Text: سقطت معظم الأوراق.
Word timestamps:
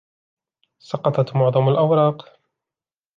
سقطت 0.79 1.35
معظم 1.35 1.69
الأوراق. 1.69 2.37